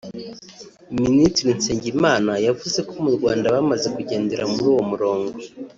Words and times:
Minisitiri 1.03 1.49
Nsengimana 1.57 2.31
yavuze 2.47 2.79
ko 2.89 2.93
mu 3.03 3.09
Rwanda 3.17 3.47
bamaze 3.55 3.87
kugendera 3.95 4.43
muri 4.51 4.65
uwo 4.73 4.83
murongo 4.91 5.35